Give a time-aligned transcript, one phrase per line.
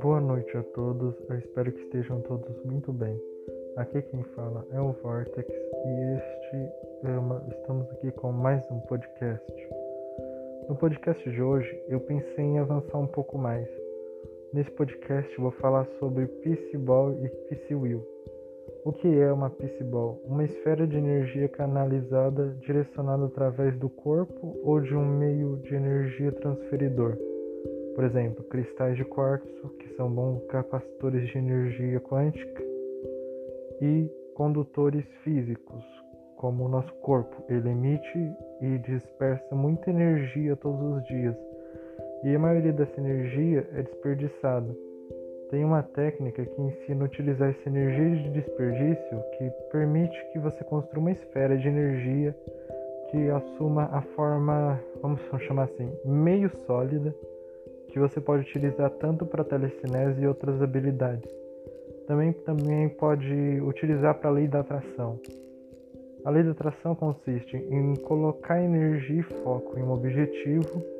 [0.00, 3.18] Boa noite a todos, eu espero que estejam todos muito bem.
[3.76, 6.72] Aqui quem fala é o Vortex e este
[7.04, 9.68] é uma, estamos aqui com mais um podcast.
[10.68, 13.66] No podcast de hoje eu pensei em avançar um pouco mais.
[14.52, 18.17] Nesse podcast vou falar sobre Peace Ball e Peace Will.
[18.84, 19.52] O que é uma
[19.90, 20.20] Ball?
[20.24, 26.32] Uma esfera de energia canalizada direcionada através do corpo ou de um meio de energia
[26.32, 27.16] transferidor.
[27.94, 32.62] Por exemplo, cristais de quartzo, que são bons capacitores de energia quântica,
[33.80, 35.84] e condutores físicos,
[36.36, 37.44] como o nosso corpo.
[37.48, 38.18] Ele emite
[38.60, 41.36] e dispersa muita energia todos os dias,
[42.24, 44.87] e a maioria dessa energia é desperdiçada.
[45.50, 50.62] Tem uma técnica que ensina a utilizar essa energia de desperdício que permite que você
[50.64, 52.36] construa uma esfera de energia
[53.10, 57.14] que assuma a forma, vamos chamar assim, meio sólida
[57.88, 61.30] que você pode utilizar tanto para telecinese e outras habilidades.
[62.06, 65.18] Também, também pode utilizar para a lei da atração.
[66.24, 70.97] A lei da atração consiste em colocar energia e foco em um objetivo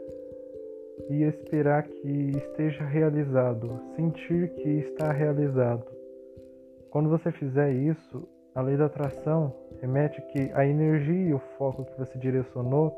[1.11, 5.85] e esperar que esteja realizado, sentir que está realizado.
[6.91, 11.85] Quando você fizer isso, a lei da atração remete que a energia e o foco
[11.85, 12.93] que você direcionou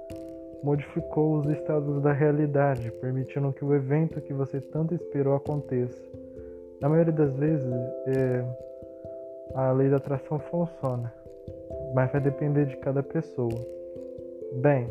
[0.62, 6.00] modificou os estados da realidade, permitindo que o evento que você tanto esperou aconteça.
[6.80, 7.72] Na maioria das vezes,
[8.06, 8.44] é,
[9.54, 11.12] a lei da atração funciona,
[11.94, 13.54] mas vai depender de cada pessoa.
[14.62, 14.88] Bem,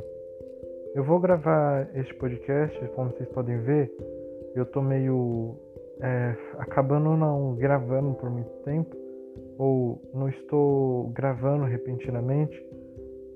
[0.96, 3.92] eu vou gravar este podcast, como vocês podem ver,
[4.56, 5.56] eu tô meio
[6.02, 8.96] é, acabando não gravando por muito tempo,
[9.58, 12.70] ou não estou gravando repentinamente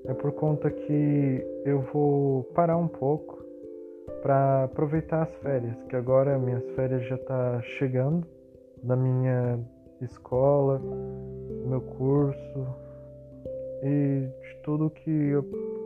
[0.06, 3.42] é por conta que eu vou parar um pouco
[4.22, 8.26] para aproveitar as férias, que agora minhas férias já tá chegando
[8.82, 9.58] da minha
[10.02, 10.78] escola,
[11.66, 12.66] meu curso
[13.82, 15.32] e de tudo que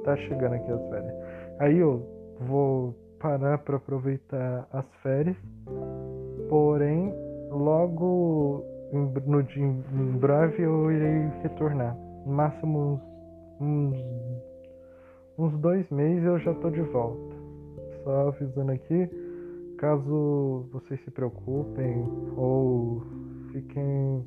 [0.04, 1.17] tá chegando aqui as férias.
[1.58, 2.02] Aí eu
[2.40, 5.36] vou parar para aproveitar as férias,
[6.48, 7.12] porém
[7.50, 8.64] logo
[9.26, 13.00] no dia em breve eu irei retornar, no máximo
[13.60, 13.98] uns,
[15.36, 17.36] uns dois meses eu já tô de volta.
[18.04, 19.10] Só avisando aqui,
[19.78, 22.04] caso vocês se preocupem
[22.36, 23.02] ou
[23.52, 24.24] fiquem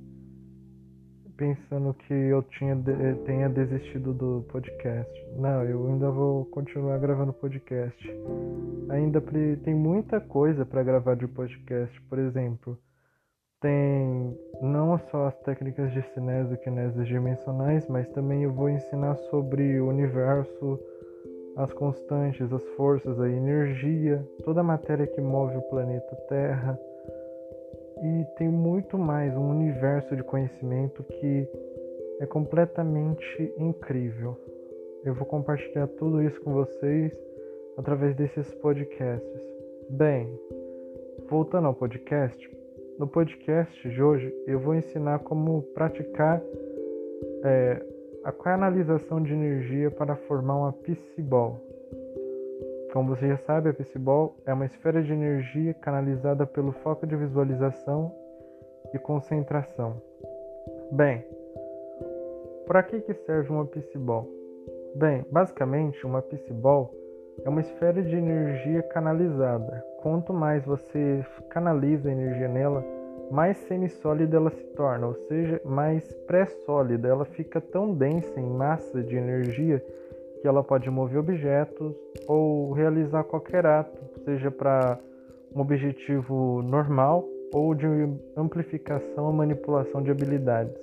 [1.42, 2.78] pensando que eu tinha,
[3.26, 5.12] tenha desistido do podcast.
[5.40, 8.16] Não, eu ainda vou continuar gravando podcast.
[8.92, 9.20] Ainda
[9.64, 12.78] tem muita coisa para gravar de podcast, por exemplo
[13.60, 19.16] tem não só as técnicas de cinese e kinese dimensionais, mas também eu vou ensinar
[19.30, 20.80] sobre o universo,
[21.56, 26.76] as constantes, as forças, a energia, toda a matéria que move o planeta Terra.
[28.02, 31.48] E tem muito mais, um universo de conhecimento que
[32.20, 34.36] é completamente incrível.
[35.04, 37.16] Eu vou compartilhar tudo isso com vocês
[37.78, 39.42] através desses podcasts.
[39.90, 40.28] Bem,
[41.30, 42.50] voltando ao podcast,
[42.98, 46.42] no podcast de hoje eu vou ensinar como praticar
[47.44, 47.86] é,
[48.24, 50.76] a canalização de energia para formar uma
[51.20, 51.71] Ball.
[52.92, 57.16] Como você já sabe, a Ball é uma esfera de energia canalizada pelo foco de
[57.16, 58.14] visualização
[58.94, 60.02] e concentração.
[60.92, 61.26] Bem,
[62.68, 63.66] para que, que serve uma
[63.96, 64.28] Ball?
[64.96, 66.22] Bem, basicamente uma
[66.52, 66.94] Ball
[67.46, 69.86] é uma esfera de energia canalizada.
[70.02, 72.84] Quanto mais você canaliza a energia nela,
[73.32, 77.08] mais semissólida ela se torna, ou seja, mais pré-sólida.
[77.08, 79.82] Ela fica tão densa em massa de energia
[80.42, 81.96] que ela pode mover objetos
[82.28, 85.00] ou realizar qualquer ato, seja para
[85.56, 87.86] um objetivo normal ou de
[88.36, 90.76] amplificação ou manipulação de habilidades.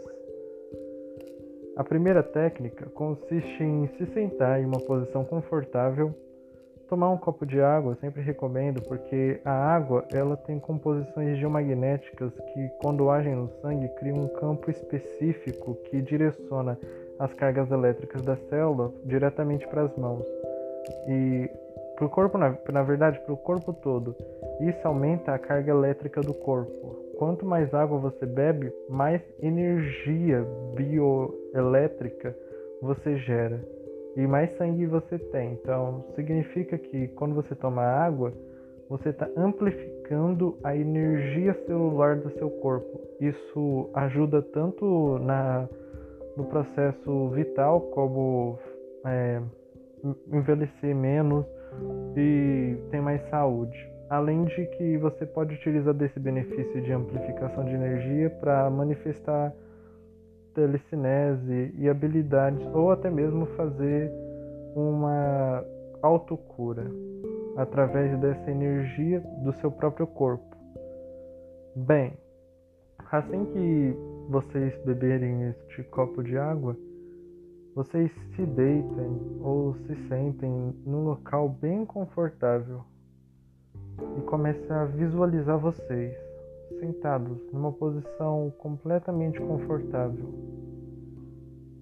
[1.77, 6.15] A primeira técnica consiste em se sentar em uma posição confortável
[6.89, 12.69] Tomar um copo de água sempre recomendo porque a água ela tem composições geomagnéticas que
[12.81, 16.79] quando agem no sangue criam um campo específico que direciona
[17.19, 20.25] as cargas elétricas da célula diretamente para as mãos.
[21.09, 21.51] E
[21.97, 24.15] para o corpo, na, na verdade, para o corpo todo.
[24.61, 26.97] Isso aumenta a carga elétrica do corpo.
[27.19, 32.35] Quanto mais água você bebe, mais energia bioelétrica
[32.81, 33.61] você gera
[34.17, 35.53] e mais sangue você tem.
[35.53, 38.33] Então, significa que quando você toma água,
[38.89, 43.01] você está amplificando a energia celular do seu corpo.
[43.21, 45.69] Isso ajuda tanto na,
[46.39, 48.57] no processo vital, como
[49.05, 49.43] é,
[50.33, 51.45] envelhecer menos
[52.17, 53.77] e tem mais saúde.
[54.09, 59.53] Além de que você pode utilizar desse benefício de amplificação de energia para manifestar
[60.55, 64.11] telecinese e habilidades, ou até mesmo fazer
[64.75, 65.65] uma
[66.01, 66.87] autocura
[67.57, 70.57] através dessa energia do seu próprio corpo.
[71.75, 72.13] Bem,
[73.11, 73.97] assim que
[74.29, 76.77] vocês beberem este copo de água,
[77.75, 82.83] vocês se deitem ou se sentem num local bem confortável
[84.19, 86.15] e comecem a visualizar vocês
[86.79, 90.29] sentados numa posição completamente confortável.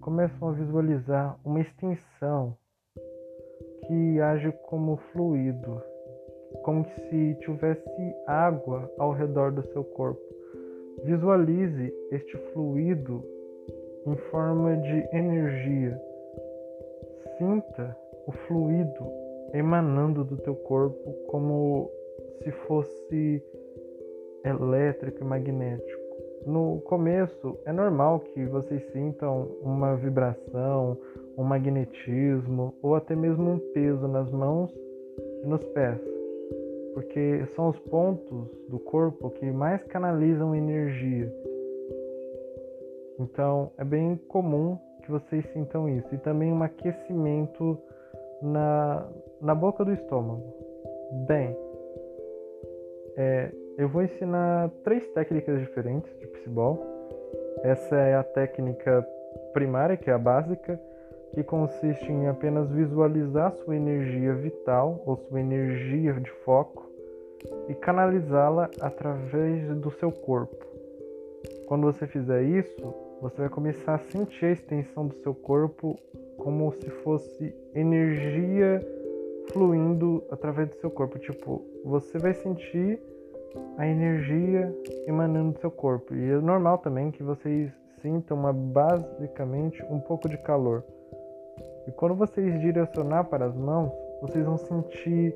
[0.01, 2.57] Começam a visualizar uma extensão
[3.89, 5.83] que age como fluido,
[6.63, 10.36] como se tivesse água ao redor do seu corpo.
[11.05, 13.23] Visualize este fluido
[14.07, 16.01] em forma de energia.
[17.39, 17.97] Sinta
[18.27, 19.05] o fluido
[19.53, 21.91] emanando do teu corpo como
[22.43, 23.43] se fosse
[24.45, 26.07] elétrico e magnético.
[26.47, 30.97] No começo é normal que vocês sintam uma vibração,
[31.37, 34.73] um magnetismo ou até mesmo um peso nas mãos
[35.43, 36.01] e nos pés,
[36.97, 41.31] porque são os pontos do corpo que mais canalizam energia.
[43.21, 47.79] Então é bem comum que vocês sintam isso e também um aquecimento
[48.41, 49.07] na,
[49.43, 50.43] na boca do estômago.
[51.27, 51.55] Bem,
[53.19, 56.83] é, eu vou ensinar três técnicas diferentes de psibol.
[57.63, 59.07] Essa é a técnica
[59.53, 60.81] primária, que é a básica,
[61.35, 66.86] que consiste em apenas visualizar sua energia vital ou sua energia de foco
[67.69, 70.65] e canalizá-la através do seu corpo.
[71.67, 75.97] Quando você fizer isso, você vai começar a sentir a extensão do seu corpo
[76.39, 78.81] como se fosse energia
[79.53, 81.19] fluindo através do seu corpo.
[81.19, 83.01] Tipo, você vai sentir
[83.79, 84.75] a energia
[85.07, 86.15] emanando do seu corpo.
[86.15, 90.85] E é normal também que vocês sintam uma, basicamente um pouco de calor.
[91.87, 95.35] E quando vocês direcionar para as mãos, vocês vão sentir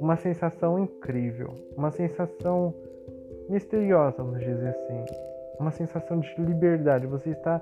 [0.00, 2.74] uma sensação incrível, uma sensação
[3.48, 5.04] misteriosa, vamos dizer assim,
[5.58, 7.06] uma sensação de liberdade.
[7.06, 7.60] Você está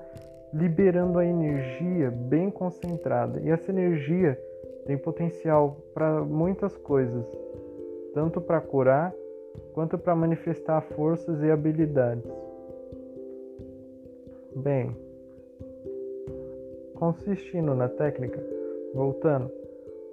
[0.52, 4.38] liberando a energia bem concentrada e essa energia
[4.86, 7.26] tem potencial para muitas coisas,
[8.12, 9.12] tanto para curar
[9.72, 12.30] quanto para manifestar forças e habilidades.
[14.54, 14.96] Bem,
[16.94, 18.40] consistindo na técnica,
[18.94, 19.50] voltando,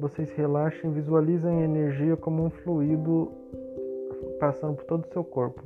[0.02, 3.32] vocês relaxem visualizem a energia como um fluido
[4.40, 5.62] passando por todo o seu corpo.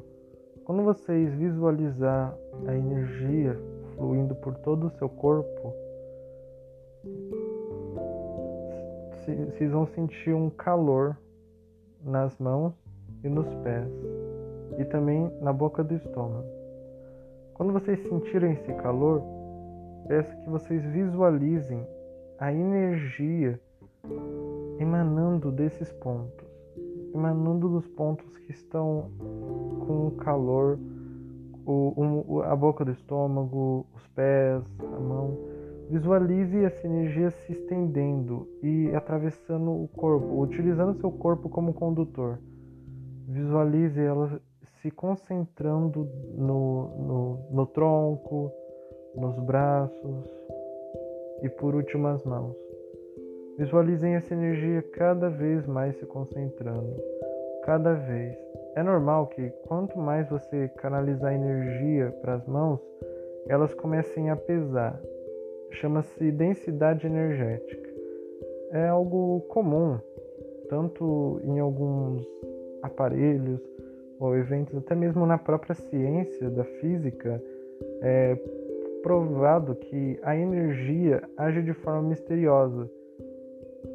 [0.66, 2.38] Quando vocês visualizar
[2.68, 3.58] a energia
[3.96, 5.74] fluindo por todo o seu corpo,
[9.52, 11.18] vocês vão sentir um calor
[12.04, 12.74] nas mãos
[13.24, 13.88] e nos pés,
[14.78, 16.46] e também na boca do estômago.
[17.54, 19.24] Quando vocês sentirem esse calor,
[20.10, 21.88] peço que vocês visualizem
[22.38, 23.58] a energia
[24.80, 26.48] emanando desses pontos,
[27.14, 29.10] emanando dos pontos que estão
[29.86, 30.80] com o calor,
[31.66, 35.38] o, o, a boca do estômago, os pés, a mão.
[35.90, 42.40] Visualize essa energia se estendendo e atravessando o corpo, utilizando seu corpo como condutor.
[43.28, 44.40] Visualize ela
[44.82, 48.52] se concentrando no, no, no tronco,
[49.16, 50.30] nos braços
[51.42, 52.56] e por último as mãos.
[53.58, 57.02] Visualizem essa energia cada vez mais se concentrando,
[57.64, 58.38] cada vez.
[58.76, 62.82] É normal que quanto mais você canalizar energia para as mãos,
[63.48, 65.02] elas comecem a pesar.
[65.72, 67.90] Chama-se densidade energética.
[68.72, 69.98] É algo comum,
[70.68, 72.28] tanto em alguns
[72.82, 73.62] aparelhos
[74.20, 77.42] ou eventos, até mesmo na própria ciência da física,
[78.02, 78.38] é
[79.02, 82.90] provado que a energia age de forma misteriosa.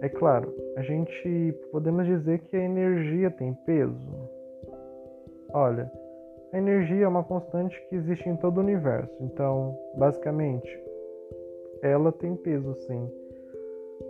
[0.03, 4.31] É claro, a gente podemos dizer que a energia tem peso.
[5.53, 5.91] Olha,
[6.53, 10.69] a energia é uma constante que existe em todo o universo, então, basicamente,
[11.83, 13.11] ela tem peso sim.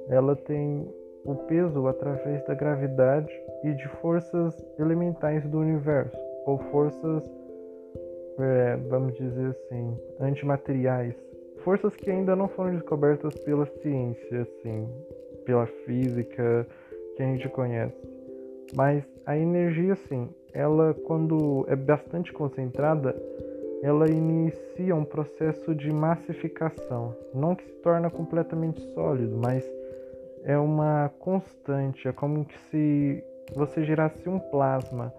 [0.08, 0.88] Ela tem
[1.24, 3.32] o peso através da gravidade
[3.64, 6.16] e de forças elementais do universo,
[6.46, 7.28] ou forças,
[8.38, 11.14] é, vamos dizer assim, antimateriais.
[11.64, 14.88] Forças que ainda não foram descobertas pela ciência, assim,
[15.44, 16.66] pela física
[17.16, 17.96] que a gente conhece.
[18.74, 23.14] Mas a energia, sim, ela quando é bastante concentrada,
[23.82, 27.16] ela inicia um processo de massificação.
[27.34, 29.64] Não que se torna completamente sólido, mas
[30.44, 33.22] é uma constante, é como se
[33.54, 35.12] você gerasse um plasma.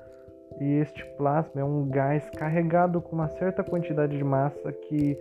[0.59, 5.17] E este plasma é um gás carregado com uma certa quantidade de massa que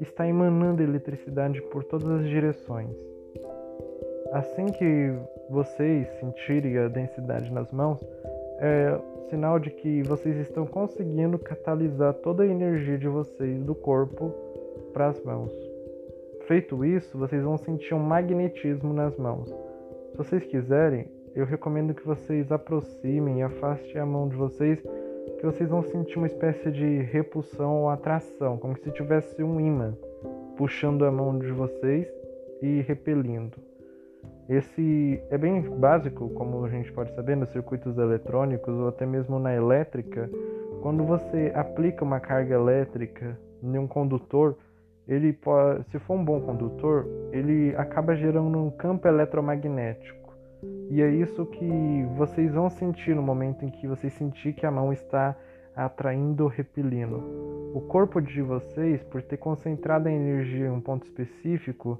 [0.00, 2.94] está emanando eletricidade por todas as direções.
[4.32, 5.12] Assim que
[5.50, 8.00] vocês sentirem a densidade nas mãos,
[8.58, 8.98] é
[9.28, 14.32] sinal de que vocês estão conseguindo catalisar toda a energia de vocês do corpo
[14.92, 15.52] para as mãos.
[16.46, 19.48] Feito isso, vocês vão sentir um magnetismo nas mãos.
[20.10, 24.82] Se vocês quiserem, eu recomendo que vocês aproximem e afastem a mão de vocês,
[25.38, 29.94] que vocês vão sentir uma espécie de repulsão ou atração, como se tivesse um imã
[30.56, 32.06] puxando a mão de vocês
[32.60, 33.71] e repelindo.
[34.48, 39.38] Esse é bem básico, como a gente pode saber, nos circuitos eletrônicos ou até mesmo
[39.38, 40.28] na elétrica.
[40.82, 44.56] Quando você aplica uma carga elétrica em um condutor,
[45.06, 50.34] ele pode, se for um bom condutor, ele acaba gerando um campo eletromagnético.
[50.90, 54.70] E é isso que vocês vão sentir no momento em que vocês sentir que a
[54.70, 55.36] mão está
[55.76, 57.16] atraindo ou repelindo.
[57.74, 61.98] O corpo de vocês, por ter concentrado a energia em um ponto específico,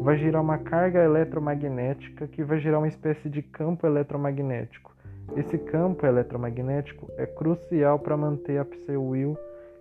[0.00, 4.94] vai gerar uma carga eletromagnética que vai gerar uma espécie de campo eletromagnético.
[5.36, 9.36] Esse campo eletromagnético é crucial para manter a Psy-Will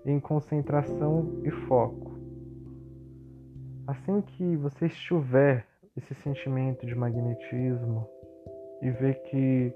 [0.06, 2.20] em concentração e foco.
[3.88, 5.66] Assim que você estiver
[5.98, 8.08] esse sentimento de magnetismo
[8.82, 9.74] e ver que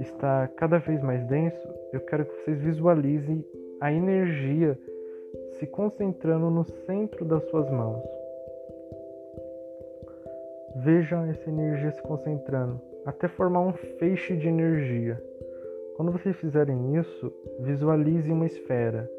[0.00, 3.44] está cada vez mais denso, eu quero que vocês visualizem
[3.80, 4.78] a energia
[5.58, 8.02] se concentrando no centro das suas mãos.
[10.76, 15.20] Vejam essa energia se concentrando até formar um feixe de energia.
[15.96, 19.10] Quando vocês fizerem isso, visualizem uma esfera.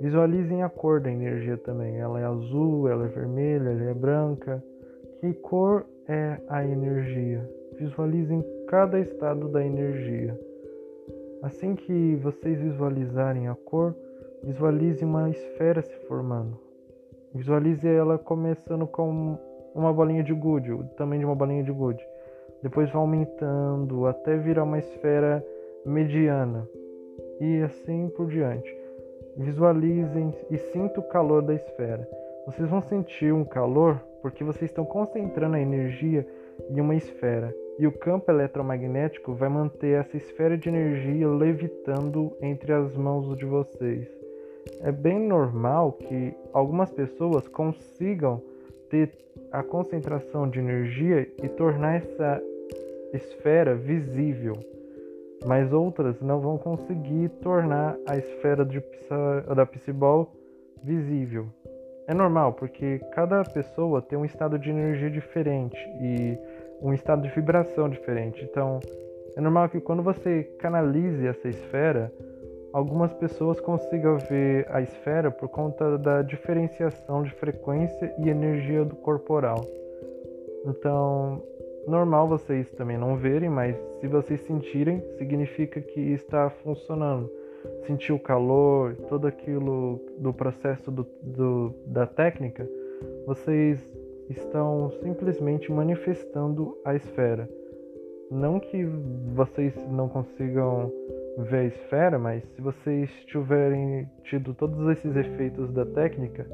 [0.00, 1.98] Visualizem a cor da energia também.
[1.98, 4.62] Ela é azul, ela é vermelha, ela é branca.
[5.20, 7.48] Que cor é a energia?
[7.78, 10.38] Visualizem cada estado da energia.
[11.42, 13.96] Assim que vocês visualizarem a cor,
[14.44, 16.56] visualize uma esfera se formando.
[17.34, 19.36] Visualize ela começando com
[19.74, 22.06] uma bolinha de gude, o tamanho de uma bolinha de gude.
[22.62, 25.44] Depois vai aumentando até virar uma esfera
[25.84, 26.64] mediana
[27.40, 28.72] e assim por diante.
[29.36, 32.08] Visualizem e sintam o calor da esfera.
[32.46, 36.24] Vocês vão sentir um calor porque vocês estão concentrando a energia
[36.70, 42.74] em uma esfera e o campo eletromagnético vai manter essa esfera de energia levitando entre
[42.74, 44.06] as mãos de vocês.
[44.82, 48.42] É bem normal que algumas pessoas consigam
[48.90, 49.10] ter
[49.50, 52.42] a concentração de energia e tornar essa
[53.14, 54.52] esfera visível,
[55.46, 58.82] mas outras não vão conseguir tornar a esfera de,
[59.56, 60.30] da Psibol
[60.84, 61.46] visível.
[62.06, 66.36] É normal, porque cada pessoa tem um estado de energia diferente e
[66.80, 68.44] um estado de vibração diferente.
[68.44, 68.80] Então,
[69.36, 72.12] é normal que quando você canalize essa esfera,
[72.72, 78.96] algumas pessoas consigam ver a esfera por conta da diferenciação de frequência e energia do
[78.96, 79.64] corporal.
[80.66, 81.42] Então,
[81.86, 87.30] normal vocês também não verem, mas se vocês sentirem, significa que está funcionando.
[87.86, 92.66] Sentir o calor, todo aquilo do processo do, do, da técnica,
[93.26, 93.78] vocês
[94.30, 97.48] estão simplesmente manifestando a esfera.
[98.30, 98.84] Não que
[99.34, 100.92] vocês não consigam
[101.38, 106.46] ver a esfera, mas se vocês tiverem tido todos esses efeitos da técnica,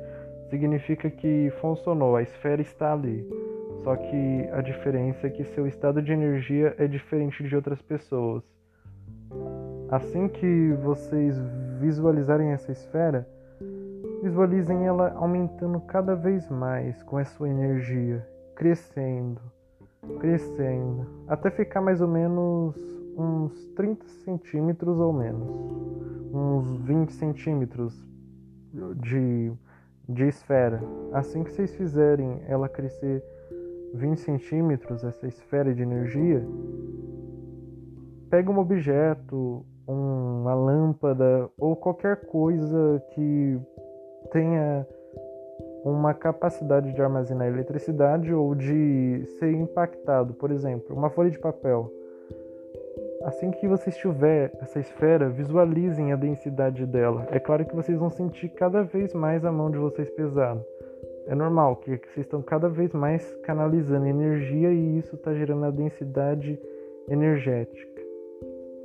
[0.49, 3.29] significa que funcionou, a esfera está ali.
[3.85, 8.43] Só que a diferença é que seu estado de energia é diferente de outras pessoas.
[9.91, 11.37] Assim que vocês
[11.79, 13.29] visualizarem essa esfera,
[14.27, 19.41] visualizem ela aumentando cada vez mais com a sua energia, crescendo,
[20.19, 22.75] crescendo, até ficar mais ou menos
[23.17, 25.49] uns 30 centímetros ou menos,
[26.33, 28.05] uns 20 centímetros
[28.97, 29.53] de,
[30.09, 30.83] de esfera.
[31.13, 33.23] Assim que vocês fizerem ela crescer
[33.95, 36.45] 20 centímetros, essa esfera de energia,
[38.29, 43.57] pega um objeto, uma lâmpada ou qualquer coisa que
[44.31, 44.87] tenha
[45.85, 51.91] uma capacidade de armazenar eletricidade ou de ser impactado, por exemplo, uma folha de papel.
[53.25, 57.27] Assim que você estiver essa esfera, visualizem a densidade dela.
[57.31, 60.65] É claro que vocês vão sentir cada vez mais a mão de vocês pesada.
[61.27, 65.71] É normal que vocês estão cada vez mais canalizando energia e isso está gerando a
[65.71, 66.59] densidade
[67.09, 68.03] energética.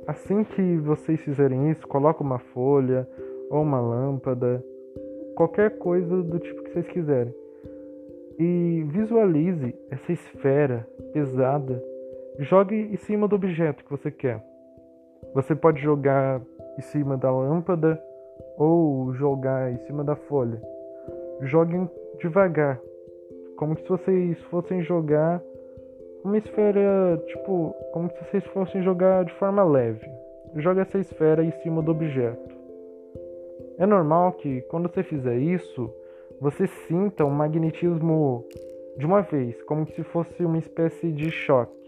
[0.06, 3.08] Assim que vocês fizerem isso, coloque uma folha
[3.48, 4.64] ou uma lâmpada,
[5.42, 7.34] qualquer coisa do tipo que vocês quiserem.
[8.38, 11.82] e visualize essa esfera pesada.
[12.38, 14.42] Jogue em cima do objeto que você quer.
[15.34, 16.40] Você pode jogar
[16.78, 18.02] em cima da lâmpada
[18.56, 20.60] ou jogar em cima da folha.
[21.42, 21.88] Joguem
[22.20, 22.80] devagar,
[23.56, 25.42] como se vocês fossem jogar
[26.24, 30.08] uma esfera, tipo, como se vocês fossem jogar de forma leve.
[30.56, 32.51] Joga essa esfera em cima do objeto.
[33.78, 35.90] É normal que quando você fizer isso,
[36.40, 38.44] você sinta um magnetismo
[38.96, 41.80] de uma vez, como se fosse uma espécie de choque.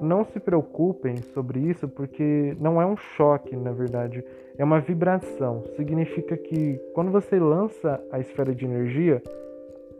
[0.00, 4.24] Não se preocupem sobre isso, porque não é um choque, na verdade,
[4.58, 5.64] é uma vibração.
[5.76, 9.22] Significa que quando você lança a esfera de energia,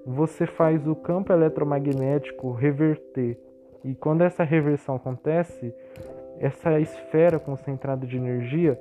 [0.07, 3.39] você faz o campo eletromagnético reverter.
[3.85, 5.73] E quando essa reversão acontece,
[6.39, 8.79] essa esfera concentrada de energia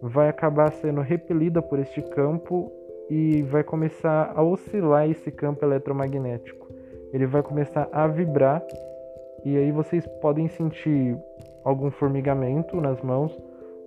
[0.00, 2.70] vai acabar sendo repelida por este campo
[3.08, 6.66] e vai começar a oscilar esse campo eletromagnético.
[7.12, 8.62] Ele vai começar a vibrar
[9.44, 11.16] e aí vocês podem sentir
[11.64, 13.36] algum formigamento nas mãos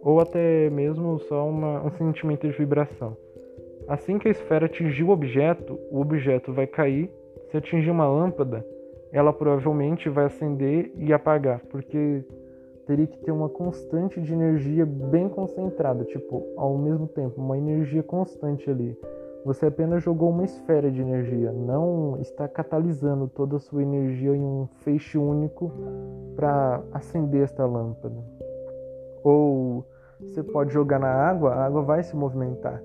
[0.01, 3.15] ou até mesmo só uma, um sentimento de vibração.
[3.87, 7.09] Assim que a esfera atingir o objeto, o objeto vai cair.
[7.49, 8.63] Se atingir uma lâmpada,
[9.11, 12.23] ela provavelmente vai acender e apagar, porque
[12.89, 18.01] teria que ter uma constante de energia bem concentrada, tipo, ao mesmo tempo, uma energia
[18.01, 18.97] constante ali.
[19.45, 24.43] Você apenas jogou uma esfera de energia, não está catalisando toda a sua energia em
[24.43, 25.71] um feixe único
[26.35, 28.15] para acender esta lâmpada.
[29.23, 29.85] Ou
[30.19, 32.81] você pode jogar na água, a água vai se movimentar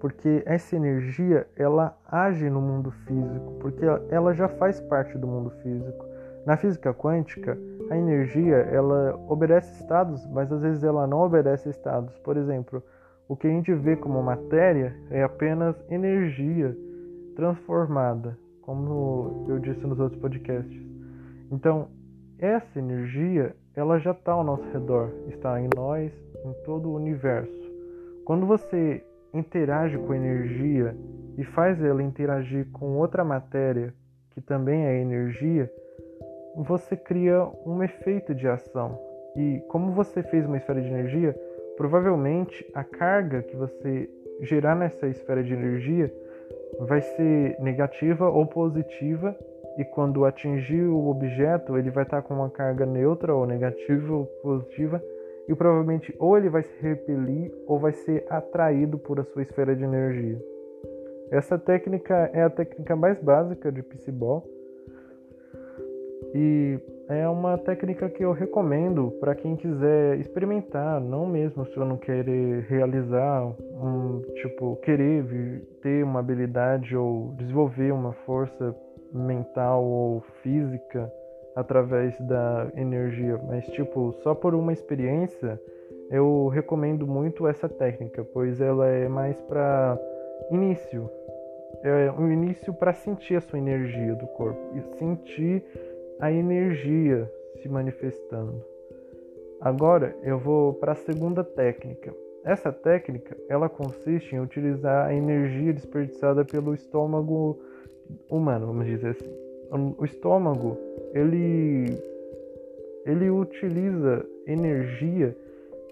[0.00, 5.50] porque essa energia ela age no mundo físico, porque ela já faz parte do mundo
[5.62, 6.07] físico.
[6.48, 7.58] Na física quântica,
[7.90, 12.16] a energia ela obedece estados, mas às vezes ela não obedece estados.
[12.20, 12.82] Por exemplo,
[13.28, 16.74] o que a gente vê como matéria é apenas energia
[17.36, 20.82] transformada, como eu disse nos outros podcasts.
[21.52, 21.88] Então,
[22.38, 26.10] essa energia ela já está ao nosso redor, está em nós,
[26.46, 27.70] em todo o universo.
[28.24, 30.96] Quando você interage com energia
[31.36, 33.92] e faz ela interagir com outra matéria
[34.30, 35.70] que também é energia,
[36.62, 38.98] você cria um efeito de ação.
[39.36, 41.34] E como você fez uma esfera de energia,
[41.76, 44.10] provavelmente a carga que você
[44.42, 46.12] gerar nessa esfera de energia
[46.80, 49.36] vai ser negativa ou positiva
[49.76, 54.26] e quando atingir o objeto ele vai estar com uma carga neutra ou negativa ou
[54.42, 55.02] positiva
[55.48, 59.74] e provavelmente ou ele vai se repelir ou vai ser atraído por a sua esfera
[59.74, 60.38] de energia.
[61.30, 64.57] Essa técnica é a técnica mais básica de Psyball
[66.34, 71.84] e é uma técnica que eu recomendo para quem quiser experimentar, não mesmo se eu
[71.84, 75.24] não querer realizar um tipo querer
[75.80, 78.74] ter uma habilidade ou desenvolver uma força
[79.12, 81.10] mental ou física
[81.56, 85.60] através da energia, mas tipo, só por uma experiência,
[86.10, 89.98] eu recomendo muito essa técnica, pois ela é mais para
[90.50, 91.10] início.
[91.82, 95.64] É um início para sentir a sua energia do corpo e sentir
[96.20, 97.30] a energia
[97.62, 98.62] se manifestando.
[99.60, 102.14] Agora eu vou para a segunda técnica.
[102.44, 107.58] Essa técnica, ela consiste em utilizar a energia desperdiçada pelo estômago
[108.30, 110.78] humano, vamos dizer assim o estômago
[111.12, 111.86] ele
[113.04, 115.36] ele utiliza energia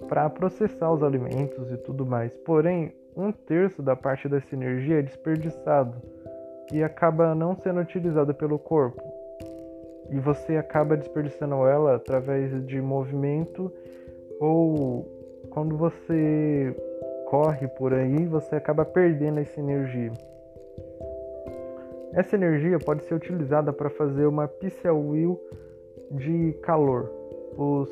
[0.09, 2.31] para processar os alimentos e tudo mais.
[2.45, 5.97] Porém, um terço da parte dessa energia é desperdiçado
[6.71, 9.01] e acaba não sendo utilizada pelo corpo.
[10.11, 13.73] E você acaba desperdiçando ela através de movimento
[14.41, 15.07] ou
[15.51, 16.75] quando você
[17.27, 20.13] corre por aí, você acaba perdendo essa energia.
[22.13, 24.49] Essa energia pode ser utilizada para fazer uma
[24.93, 25.41] wheel
[26.11, 27.11] de calor.
[27.57, 27.91] Os,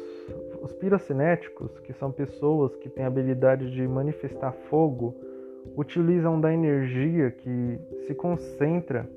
[0.63, 5.15] os pirocinéticos, que são pessoas que têm a habilidade de manifestar fogo,
[5.77, 9.09] utilizam da energia que se concentra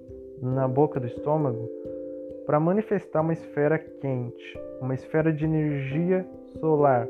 [0.41, 1.69] na boca do estômago
[2.47, 6.25] para manifestar uma esfera quente, uma esfera de energia
[6.61, 7.05] solar.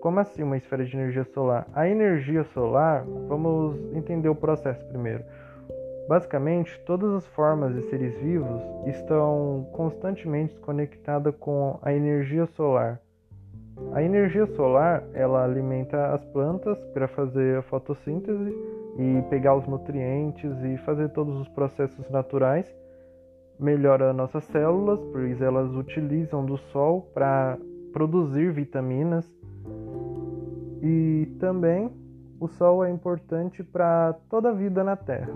[0.00, 1.68] Como assim uma esfera de energia solar?
[1.74, 5.22] A energia solar, vamos entender o processo primeiro.
[6.08, 12.98] Basicamente, todas as formas de seres vivos estão constantemente conectadas com a energia solar.
[13.92, 18.54] A energia solar, ela alimenta as plantas para fazer a fotossíntese
[18.98, 22.66] e pegar os nutrientes e fazer todos os processos naturais.
[23.58, 27.58] Melhora nossas células, pois elas utilizam do sol para
[27.92, 29.24] produzir vitaminas.
[30.82, 31.90] E também
[32.40, 35.32] o sol é importante para toda a vida na Terra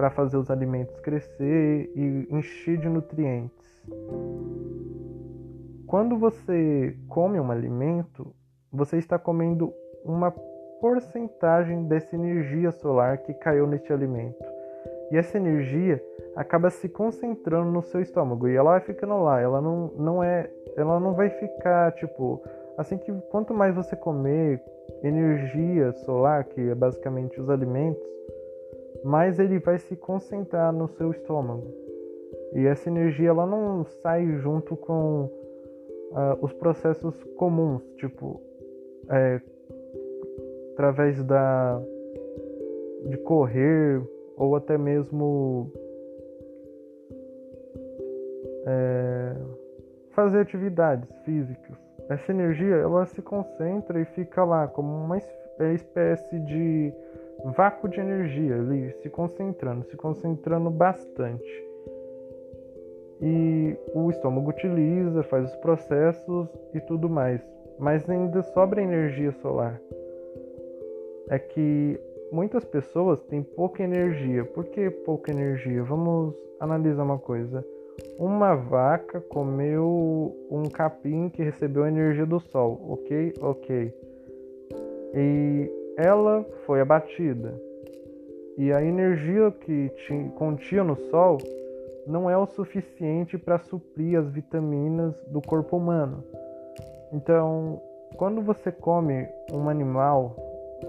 [0.00, 3.84] para fazer os alimentos crescer e encher de nutrientes.
[5.86, 8.34] Quando você come um alimento,
[8.72, 10.30] você está comendo uma
[10.80, 14.42] porcentagem dessa energia solar que caiu neste alimento.
[15.10, 16.02] E essa energia
[16.36, 20.50] acaba se concentrando no seu estômago e ela vai ficando lá, ela não, não é,
[20.76, 22.42] ela não vai ficar tipo
[22.78, 24.62] assim que quanto mais você comer
[25.02, 28.02] energia solar, que é basicamente os alimentos,
[29.04, 31.66] mais ele vai se concentrar no seu estômago.
[32.52, 38.40] E essa energia ela não sai junto com uh, os processos comuns, tipo
[39.08, 39.40] é,
[40.72, 41.80] através da
[43.06, 44.02] de correr
[44.36, 45.70] ou até mesmo
[48.70, 49.34] é,
[50.10, 51.76] fazer atividades físicas.
[52.08, 56.92] Essa energia ela se concentra e fica lá como uma é, espécie de
[57.56, 61.70] vácuo de energia ali se concentrando, se concentrando bastante.
[63.22, 67.40] E o estômago utiliza, faz os processos e tudo mais,
[67.78, 69.80] mas ainda sobra energia solar.
[71.28, 72.00] É que
[72.32, 74.44] muitas pessoas têm pouca energia.
[74.44, 75.82] Por que pouca energia?
[75.84, 77.64] Vamos analisar uma coisa.
[78.18, 83.32] Uma vaca comeu um capim que recebeu energia do sol, ok?
[83.40, 83.94] Ok.
[85.14, 87.54] E ela foi abatida.
[88.58, 89.90] E a energia que
[90.36, 91.38] continha no sol
[92.06, 96.22] não é o suficiente para suprir as vitaminas do corpo humano.
[97.12, 97.80] Então,
[98.16, 100.36] quando você come um animal,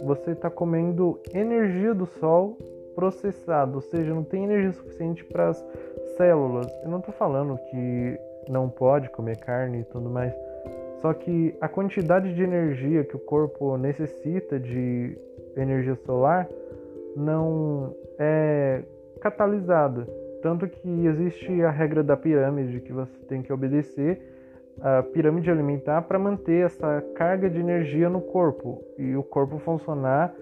[0.04, 2.58] você está comendo energia do sol
[2.96, 5.66] processado, ou seja, não tem energia suficiente para as
[6.22, 6.68] células.
[6.84, 10.32] Eu não estou falando que não pode comer carne e tudo mais,
[11.02, 15.18] só que a quantidade de energia que o corpo necessita de
[15.58, 16.48] energia solar
[17.16, 18.84] não é
[19.20, 20.08] catalisada.
[20.44, 24.22] Tanto que existe a regra da pirâmide que você tem que obedecer,
[24.80, 30.36] a pirâmide alimentar, para manter essa carga de energia no corpo e o corpo funcionar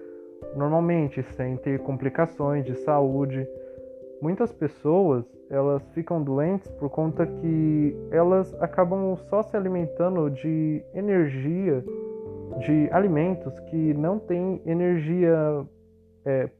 [0.54, 3.48] normalmente, sem ter complicações de saúde.
[4.20, 11.82] Muitas pessoas elas ficam doentes por conta que elas acabam só se alimentando de energia,
[12.58, 15.66] de alimentos que não têm energia,
[16.24, 16.50] é,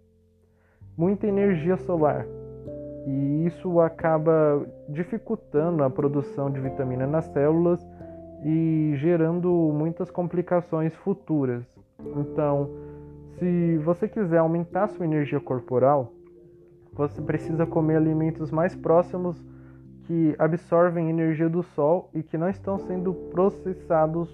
[0.96, 2.26] muita energia solar.
[3.06, 7.86] E isso acaba dificultando a produção de vitamina nas células
[8.42, 11.64] e gerando muitas complicações futuras.
[12.16, 12.70] Então,
[13.38, 16.12] se você quiser aumentar sua energia corporal,
[16.92, 19.42] você precisa comer alimentos mais próximos
[20.04, 24.28] que absorvem energia do sol e que não estão sendo processados,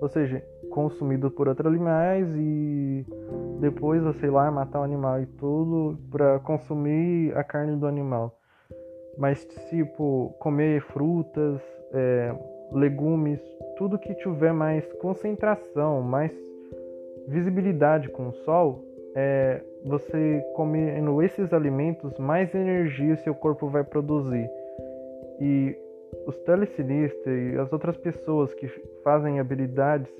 [0.00, 3.04] ou seja, consumidos por outros animais e
[3.60, 8.38] depois ir lá matar o animal e tudo para consumir a carne do animal.
[9.18, 11.60] Mas tipo comer frutas,
[11.92, 12.34] é,
[12.72, 13.40] legumes,
[13.76, 16.32] tudo que tiver mais concentração, mais
[17.26, 24.50] visibilidade com o sol, é, você comendo esses alimentos, mais energia seu corpo vai produzir.
[25.40, 25.76] E
[26.26, 28.66] os telecinistas e as outras pessoas que
[29.04, 30.10] fazem habilidades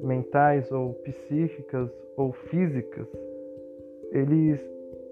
[0.00, 3.06] mentais ou psíquicas ou físicas,
[4.12, 4.58] eles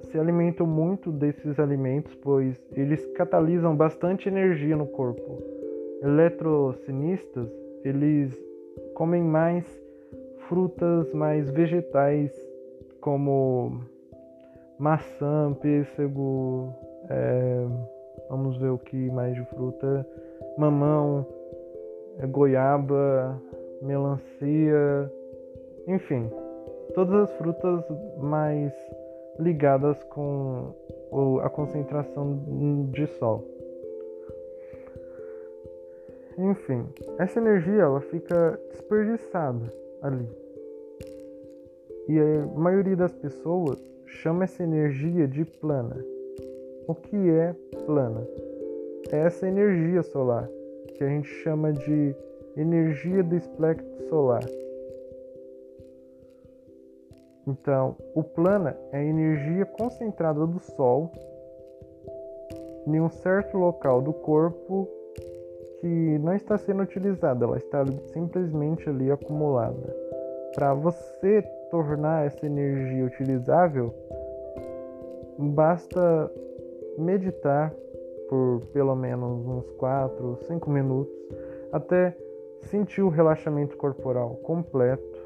[0.04, 5.42] se alimentam muito desses alimentos, pois eles catalisam bastante energia no corpo.
[6.02, 7.50] Eletrocinistas,
[7.84, 8.32] eles
[8.94, 9.64] comem mais
[10.48, 12.47] frutas, mais vegetais
[13.00, 13.80] como
[14.78, 16.72] maçã, pêssego,
[17.08, 17.66] é,
[18.28, 20.06] vamos ver o que mais de fruta,
[20.56, 21.26] mamão,
[22.18, 23.40] é, goiaba,
[23.82, 25.12] melancia,
[25.86, 26.30] enfim,
[26.94, 27.84] todas as frutas
[28.18, 28.72] mais
[29.38, 30.74] ligadas com
[31.42, 32.38] a concentração
[32.92, 33.44] de sol.
[36.36, 36.86] Enfim,
[37.18, 40.28] essa energia ela fica desperdiçada ali.
[42.08, 45.96] E a maioria das pessoas chama essa energia de plana.
[46.86, 48.26] O que é plana?
[49.12, 50.48] É essa energia solar,
[50.96, 52.14] que a gente chama de
[52.56, 54.42] energia do espectro solar.
[57.46, 61.12] Então, o plana é a energia concentrada do Sol
[62.86, 64.88] em um certo local do corpo
[65.80, 69.94] que não está sendo utilizada, ela está simplesmente ali acumulada.
[70.54, 73.94] Para você tornar essa energia utilizável,
[75.38, 76.30] basta
[76.96, 77.72] meditar
[78.28, 81.14] por pelo menos uns 4, 5 minutos
[81.72, 82.16] até
[82.62, 85.18] sentir o relaxamento corporal completo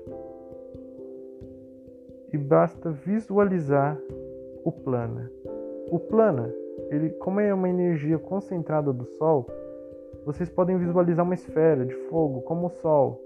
[2.33, 3.99] e basta visualizar
[4.65, 5.29] o plano.
[5.91, 6.53] o plana,
[6.91, 9.47] ele, como é uma energia concentrada do Sol,
[10.25, 13.21] vocês podem visualizar uma esfera de fogo como o Sol,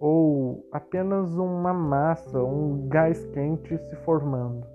[0.00, 4.66] ou apenas uma massa, um gás quente se formando,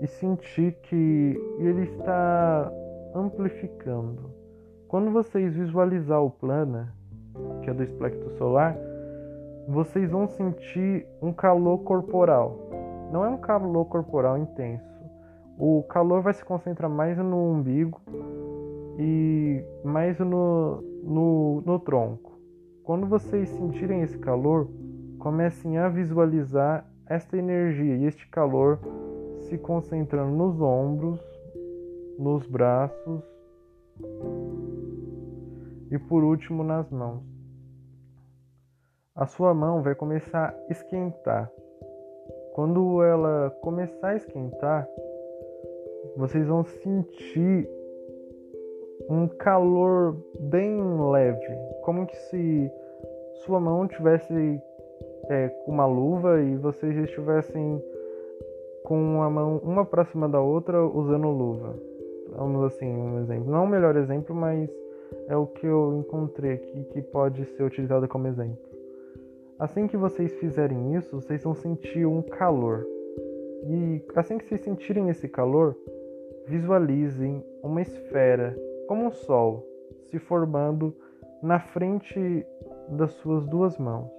[0.00, 2.72] e sentir que ele está
[3.14, 4.30] amplificando.
[4.88, 6.94] Quando vocês visualizar o plana,
[7.62, 8.76] que é do espectro solar,
[9.68, 12.58] vocês vão sentir um calor corporal.
[13.10, 14.94] Não é um calor corporal intenso.
[15.58, 18.00] O calor vai se concentrar mais no umbigo
[18.98, 22.33] e mais no, no, no tronco.
[22.84, 24.68] Quando vocês sentirem esse calor,
[25.18, 28.78] comecem a visualizar esta energia e este calor
[29.40, 31.18] se concentrando nos ombros,
[32.18, 33.22] nos braços
[35.90, 37.22] e por último nas mãos.
[39.14, 41.50] A sua mão vai começar a esquentar.
[42.52, 44.86] Quando ela começar a esquentar,
[46.18, 47.66] vocês vão sentir
[49.08, 52.72] um calor bem leve, como que se
[53.44, 54.60] sua mão tivesse
[55.28, 57.82] é, com uma luva e vocês estivessem
[58.84, 61.78] com a mão uma próxima da outra usando luva.
[62.36, 63.50] Vamos assim, um exemplo.
[63.50, 64.70] Não é o melhor exemplo, mas
[65.28, 68.58] é o que eu encontrei aqui que pode ser utilizado como exemplo.
[69.58, 72.86] Assim que vocês fizerem isso, vocês vão sentir um calor.
[73.66, 75.76] E assim que vocês sentirem esse calor,
[76.46, 79.66] visualizem uma esfera como um sol
[80.10, 80.94] se formando
[81.42, 82.46] na frente
[82.88, 84.10] das suas duas mãos.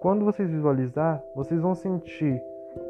[0.00, 2.42] Quando vocês visualizar, vocês vão sentir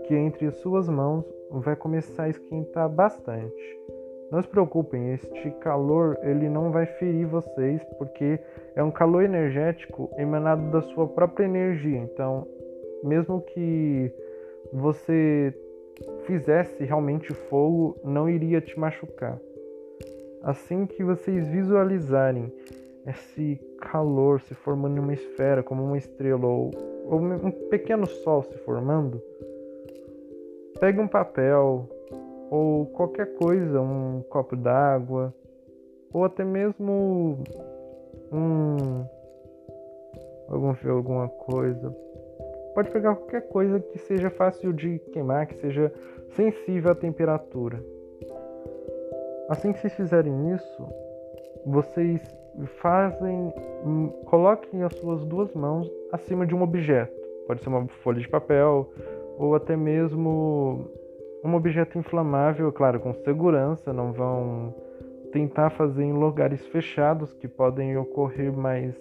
[0.04, 3.78] que entre as suas mãos vai começar a esquentar bastante.
[4.30, 8.40] Não se preocupem, este calor ele não vai ferir vocês porque
[8.74, 11.98] é um calor energético emanado da sua própria energia.
[11.98, 12.46] Então,
[13.04, 14.12] mesmo que
[14.72, 15.54] você
[16.24, 19.38] fizesse realmente fogo, não iria te machucar.
[20.42, 22.52] Assim que vocês visualizarem
[23.06, 26.70] esse calor se formando em uma esfera, como uma estrela ou,
[27.04, 29.20] ou um pequeno sol se formando,
[30.80, 31.88] pegue um papel
[32.50, 35.34] ou qualquer coisa, um copo d'água
[36.12, 37.38] ou até mesmo
[38.32, 39.04] um
[40.48, 41.94] algum alguma coisa.
[42.74, 45.92] Pode pegar qualquer coisa que seja fácil de queimar, que seja
[46.34, 47.84] sensível à temperatura.
[49.48, 50.88] Assim que vocês fizerem isso,
[51.64, 52.20] vocês
[52.80, 53.52] fazem,
[53.84, 57.12] hum, coloquem as suas duas mãos acima de um objeto.
[57.46, 58.90] Pode ser uma folha de papel
[59.38, 60.88] ou até mesmo
[61.44, 64.74] um objeto inflamável, claro, com segurança, não vão
[65.32, 68.94] tentar fazer em lugares fechados que podem ocorrer mais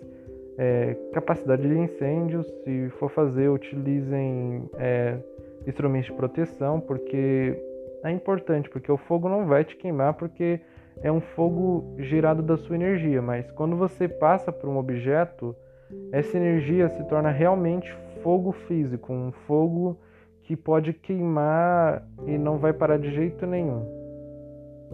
[0.58, 2.44] é, capacidade de incêndio.
[2.44, 5.18] Se for fazer, utilizem é,
[5.66, 7.56] instrumentos de proteção, porque
[8.04, 10.60] é importante, porque o fogo não vai te queimar, porque
[11.02, 15.56] é um fogo gerado da sua energia, mas quando você passa por um objeto,
[16.12, 19.98] essa energia se torna realmente fogo físico, um fogo
[20.44, 23.86] que pode queimar e não vai parar de jeito nenhum.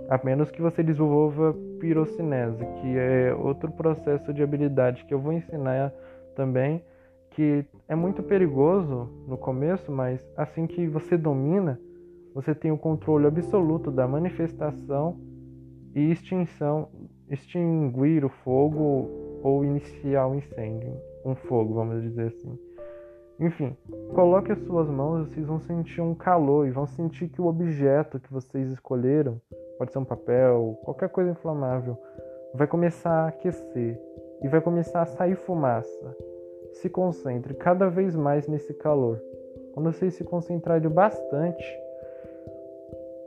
[0.09, 5.33] A menos que você desenvolva pirocinese, que é outro processo de habilidade que eu vou
[5.33, 5.93] ensinar
[6.35, 6.83] também,
[7.31, 11.79] que é muito perigoso no começo, mas assim que você domina,
[12.33, 15.17] você tem o controle absoluto da manifestação
[15.95, 16.89] e extinção,
[17.29, 19.09] extinguir o fogo
[19.43, 20.93] ou iniciar o um incêndio,
[21.25, 22.57] um fogo, vamos dizer assim.
[23.39, 23.75] Enfim,
[24.13, 28.19] coloque as suas mãos, vocês vão sentir um calor e vão sentir que o objeto
[28.19, 29.39] que vocês escolheram,
[29.77, 31.97] pode ser um papel, qualquer coisa inflamável,
[32.53, 33.97] vai começar a aquecer
[34.41, 36.17] e vai começar a sair fumaça.
[36.73, 39.21] Se concentre cada vez mais nesse calor.
[39.73, 41.65] Quando vocês se concentrarem bastante,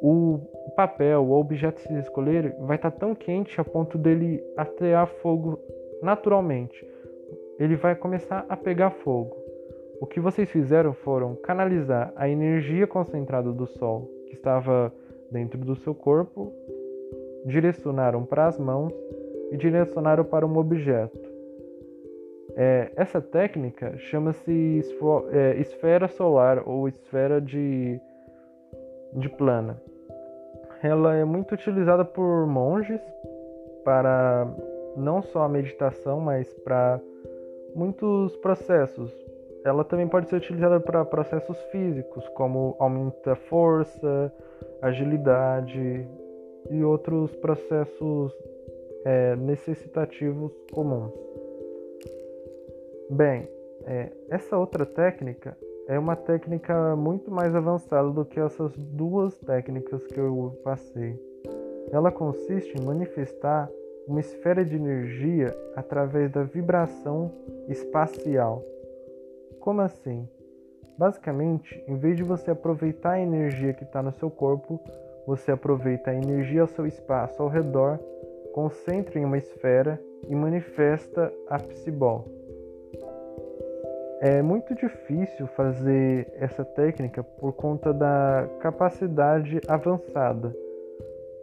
[0.02, 4.42] o papel, o objeto que vocês escolherem, vai estar tá tão quente a ponto dele
[4.56, 5.58] atear fogo
[6.02, 6.86] naturalmente.
[7.58, 9.36] Ele vai começar a pegar fogo.
[10.00, 14.92] O que vocês fizeram foram canalizar a energia concentrada do Sol que estava
[15.30, 16.52] dentro do seu corpo,
[17.46, 18.92] direcionaram para as mãos
[19.50, 21.30] e direcionaram para um objeto.
[22.54, 24.80] É, essa técnica chama-se
[25.30, 27.98] é, esfera solar ou esfera de,
[29.14, 29.80] de plana
[30.82, 33.00] ela é muito utilizada por monges
[33.84, 34.46] para
[34.96, 37.00] não só a meditação, mas para
[37.74, 39.10] muitos processos.
[39.64, 44.32] Ela também pode ser utilizada para processos físicos, como aumenta a força,
[44.82, 46.06] agilidade
[46.68, 48.32] e outros processos
[49.04, 51.12] é, necessitativos comuns.
[53.08, 53.48] Bem,
[53.84, 55.56] é, essa outra técnica
[55.88, 61.18] é uma técnica muito mais avançada do que essas duas técnicas que eu passei.
[61.90, 63.68] Ela consiste em manifestar
[64.06, 67.30] uma esfera de energia através da vibração
[67.68, 68.62] espacial.
[69.60, 70.28] Como assim?
[70.98, 74.80] Basicamente, em vez de você aproveitar a energia que está no seu corpo,
[75.26, 77.98] você aproveita a energia ao seu espaço ao redor,
[78.52, 82.24] concentra em uma esfera e manifesta a psibol.
[84.24, 90.54] É muito difícil fazer essa técnica por conta da capacidade avançada.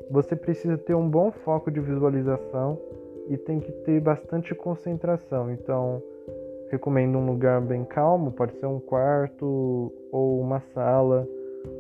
[0.10, 2.80] Você precisa ter um bom foco de visualização
[3.28, 5.52] e tem que ter bastante concentração.
[5.52, 6.02] Então,
[6.72, 11.28] recomendo um lugar bem calmo, pode ser um quarto ou uma sala,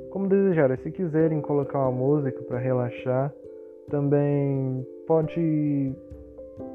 [0.09, 0.77] como desejar.
[0.79, 3.33] Se quiserem colocar uma música para relaxar,
[3.89, 5.95] também pode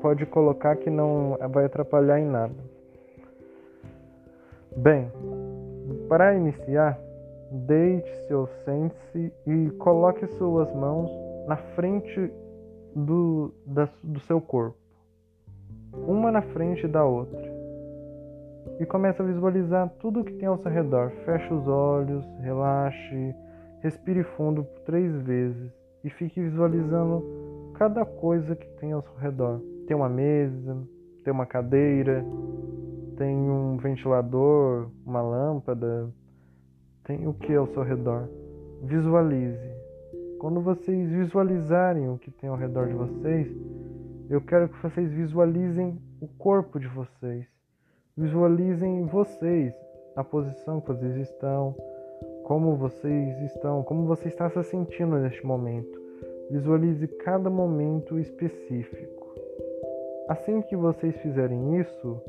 [0.01, 2.74] pode colocar que não vai atrapalhar em nada.
[4.77, 5.11] Bem,
[6.09, 6.99] para iniciar,
[7.51, 11.11] deite-se ou sente-se e coloque suas mãos
[11.47, 12.33] na frente
[12.95, 14.77] do, da, do seu corpo,
[15.93, 17.55] uma na frente da outra.
[18.81, 21.11] E comece a visualizar tudo o que tem ao seu redor.
[21.25, 23.35] Feche os olhos, relaxe,
[23.81, 27.23] respire fundo por três vezes e fique visualizando
[27.75, 29.61] cada coisa que tem ao seu redor.
[29.87, 30.77] Tem uma mesa,
[31.23, 32.25] tem uma cadeira,
[33.17, 36.09] tem um ventilador, uma lâmpada,
[37.05, 38.29] tem o que ao seu redor.
[38.83, 39.75] Visualize.
[40.39, 43.49] Quando vocês visualizarem o que tem ao redor de vocês,
[44.29, 47.47] eu quero que vocês visualizem o corpo de vocês.
[48.17, 49.75] Visualizem vocês,
[50.17, 51.75] a posição que vocês estão,
[52.45, 56.01] como vocês estão, como você está se sentindo neste momento.
[56.51, 59.35] Visualize cada momento específico.
[60.29, 62.21] Assim que vocês fizerem isso,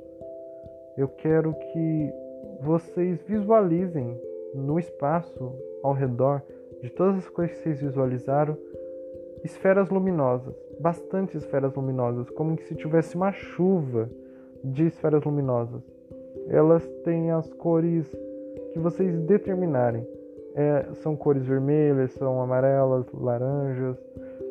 [0.98, 2.14] eu quero que
[2.62, 4.20] vocês visualizem
[4.54, 5.54] no espaço
[5.84, 6.42] ao redor
[6.82, 8.58] de todas as coisas que vocês visualizaram
[9.44, 14.10] esferas luminosas, bastante esferas luminosas, como se tivesse uma chuva
[14.64, 15.84] de esferas luminosas.
[16.48, 18.10] Elas têm as cores
[18.74, 20.08] que vocês determinarem.
[20.56, 23.98] É, são cores vermelhas, são amarelas, laranjas.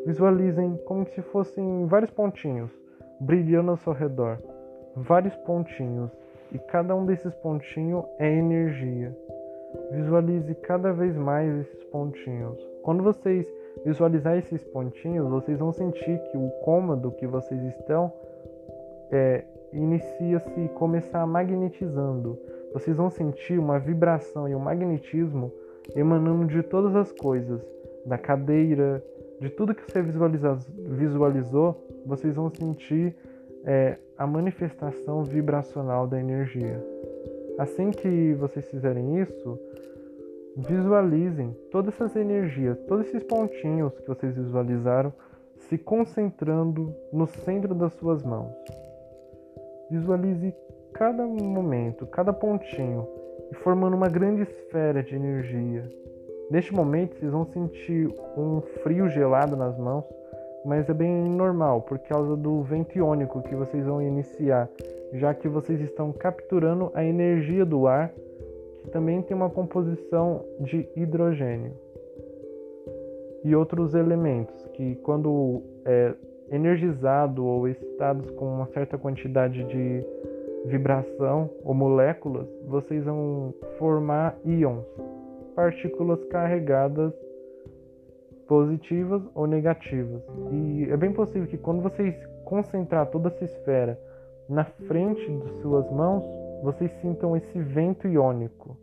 [0.06, 2.70] Visualizem como se fossem vários pontinhos
[3.20, 4.38] brilhando ao seu redor.
[4.94, 6.10] Vários pontinhos
[6.54, 9.14] e cada um desses pontinhos é energia.
[9.90, 12.56] Visualize cada vez mais esses pontinhos.
[12.82, 13.44] Quando vocês
[13.84, 18.12] visualizar esses pontinhos, vocês vão sentir que o cômodo que vocês estão
[19.10, 22.38] é, inicia-se começar magnetizando.
[22.72, 25.52] Vocês vão sentir uma vibração e um magnetismo
[25.96, 27.60] emanando de todas as coisas,
[28.06, 29.02] da cadeira,
[29.40, 33.14] de tudo que você visualizou, vocês vão sentir
[33.64, 36.82] é, a manifestação vibracional da energia.
[37.58, 39.58] Assim que vocês fizerem isso,
[40.56, 45.12] visualizem todas essas energias, todos esses pontinhos que vocês visualizaram
[45.68, 48.52] se concentrando no centro das suas mãos.
[49.90, 50.54] Visualize
[50.92, 53.06] cada momento, cada pontinho
[53.50, 55.88] e formando uma grande esfera de energia.
[56.50, 60.04] Neste momento, vocês vão sentir um frio gelado nas mãos
[60.64, 64.68] mas é bem normal por causa do vento iônico que vocês vão iniciar,
[65.12, 68.12] já que vocês estão capturando a energia do ar,
[68.82, 71.72] que também tem uma composição de hidrogênio.
[73.44, 76.14] E outros elementos que, quando é
[76.50, 80.04] energizado ou excitados com uma certa quantidade de
[80.64, 84.84] vibração ou moléculas, vocês vão formar íons,
[85.54, 87.12] partículas carregadas
[88.46, 90.22] positivas ou negativas.
[90.50, 93.98] E é bem possível que quando vocês concentrar toda essa esfera
[94.48, 96.24] na frente de suas mãos,
[96.62, 98.76] vocês sintam esse vento iônico,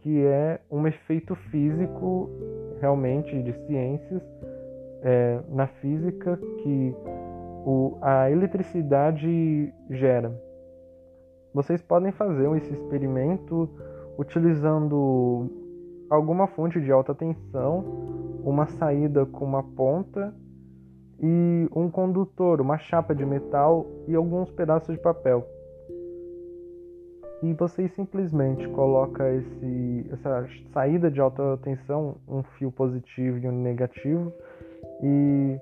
[0.00, 2.30] que é um efeito físico
[2.80, 4.22] realmente de ciências
[5.02, 6.94] é, na física que
[7.64, 10.32] o, a eletricidade gera.
[11.52, 13.68] Vocês podem fazer esse experimento
[14.18, 15.50] utilizando
[16.10, 18.15] alguma fonte de alta tensão
[18.50, 20.32] uma saída com uma ponta
[21.18, 25.44] e um condutor, uma chapa de metal e alguns pedaços de papel.
[27.42, 33.52] E você simplesmente coloca esse, essa saída de alta tensão, um fio positivo e um
[33.52, 34.32] negativo,
[35.02, 35.58] e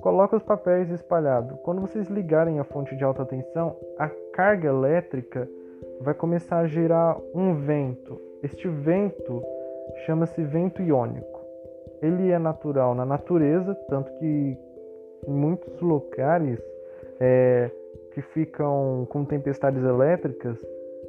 [0.00, 1.58] coloca os papéis espalhados.
[1.62, 5.48] Quando vocês ligarem a fonte de alta tensão, a carga elétrica
[6.00, 8.18] vai começar a gerar um vento.
[8.42, 9.42] Este vento
[10.06, 11.29] chama-se vento iônico
[12.02, 14.56] ele é natural na natureza, tanto que
[15.26, 16.58] em muitos locais
[17.20, 17.70] é,
[18.12, 20.58] que ficam com tempestades elétricas,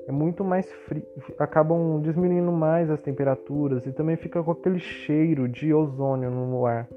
[0.08, 1.04] é muito mais frio,
[1.38, 6.88] acabam diminuindo mais as temperaturas e também fica com aquele cheiro de ozônio no ar,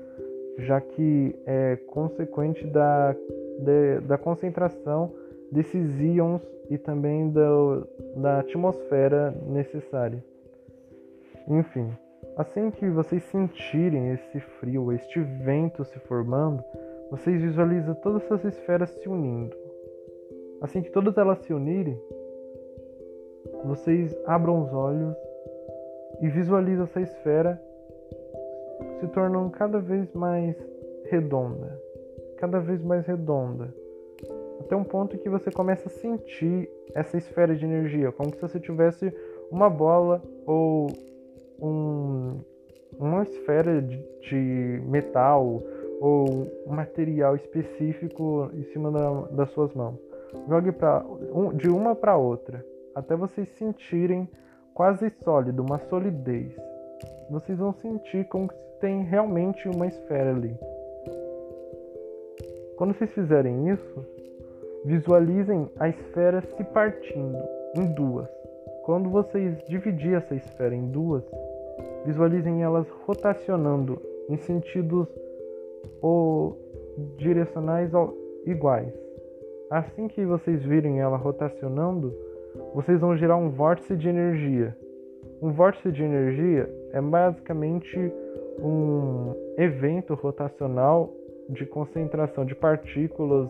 [0.59, 3.15] já que é consequente da,
[3.59, 5.13] de, da concentração
[5.53, 7.87] desses íons e também do,
[8.17, 10.23] da atmosfera necessária.
[11.47, 11.91] Enfim,
[12.37, 16.63] assim que vocês sentirem esse frio, este vento se formando,
[17.11, 19.57] vocês visualizam todas essas esferas se unindo.
[20.61, 21.99] Assim que todas elas se unirem,
[23.65, 25.15] vocês abram os olhos
[26.21, 27.61] e visualizam essa esfera
[28.99, 30.57] se tornando cada vez mais
[31.07, 31.79] redonda,
[32.39, 33.73] cada vez mais redonda,
[34.61, 38.59] até um ponto que você começa a sentir essa esfera de energia, como se você
[38.59, 39.13] tivesse
[39.51, 40.87] uma bola ou
[41.61, 42.41] um,
[42.99, 45.63] uma esfera de, de metal
[46.01, 49.99] ou um material específico em cima da, das suas mãos.
[50.49, 54.29] Jogue pra, um, de uma para outra, até vocês sentirem
[54.75, 56.55] quase sólido, uma solidez.
[57.31, 60.55] Vocês vão sentir como se tem realmente uma esfera ali.
[62.77, 64.05] Quando vocês fizerem isso,
[64.85, 67.39] visualizem a esfera se partindo
[67.77, 68.29] em duas.
[68.85, 71.25] Quando vocês dividirem essa esfera em duas,
[72.05, 75.09] visualizem elas rotacionando em sentidos
[76.03, 76.59] ou
[77.17, 77.91] direcionais
[78.45, 78.93] iguais.
[79.71, 82.15] Assim que vocês virem ela rotacionando,
[82.75, 84.77] vocês vão gerar um vórtice de energia.
[85.41, 88.13] Um vórtice de energia é basicamente
[88.59, 91.11] um evento rotacional
[91.49, 93.49] de concentração de partículas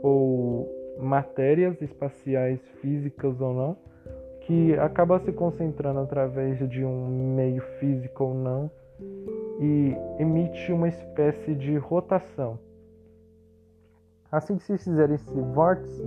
[0.00, 0.68] ou
[1.00, 3.76] matérias espaciais físicas ou não,
[4.50, 8.68] que acaba se concentrando através de um meio físico ou não
[9.60, 12.58] e emite uma espécie de rotação.
[14.32, 16.02] Assim que vocês fizerem esse vórtice,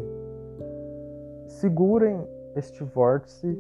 [1.48, 2.28] segurem
[2.58, 3.58] este vórtice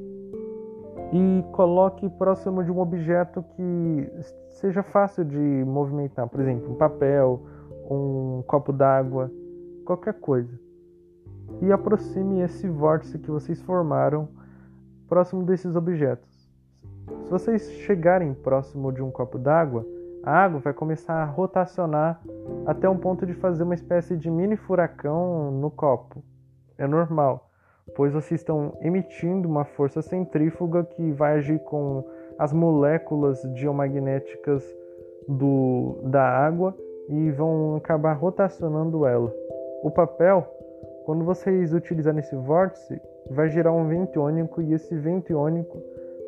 [1.13, 4.11] e coloque próximo de um objeto que
[4.49, 7.41] seja fácil de movimentar, por exemplo, um papel,
[7.89, 9.31] um copo d'água,
[9.86, 10.59] qualquer coisa.
[11.61, 14.43] E aproxime esse vórtice que vocês formaram
[15.14, 16.28] próximo desses objetos.
[17.26, 19.86] Se vocês chegarem próximo de um copo d'água,
[20.24, 22.20] a água vai começar a rotacionar
[22.66, 26.24] até um ponto de fazer uma espécie de mini furacão no copo.
[26.80, 27.47] É normal,
[27.95, 32.03] pois vocês estão emitindo uma força centrífuga que vai agir com
[32.39, 34.64] as moléculas geomagnéticas
[35.28, 36.76] do, da água
[37.07, 39.32] e vão acabar rotacionando ela.
[39.84, 40.43] O papel,
[41.05, 42.99] quando vocês utilizarem esse vórtice,
[43.32, 45.82] vai gerar um vento iônico e esse vento iônico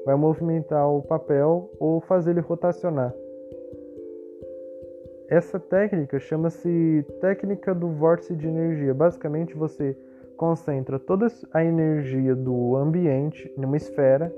[0.05, 3.13] vai movimentar o papel ou fazer ele rotacionar.
[5.27, 8.93] Essa técnica chama-se técnica do vórtice de energia.
[8.93, 9.97] Basicamente, você
[10.37, 14.31] concentra toda a energia do ambiente numa esfera,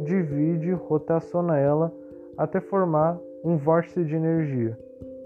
[0.00, 1.92] divide, rotaciona ela
[2.36, 4.76] até formar um vórtice de energia.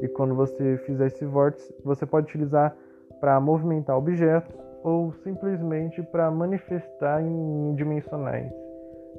[0.01, 2.77] E quando você fizer esse vórtice, você pode utilizar
[3.19, 8.53] para movimentar objetos ou simplesmente para manifestar em dimensionais.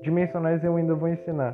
[0.02, 1.54] Dimensionais eu ainda vou ensinar.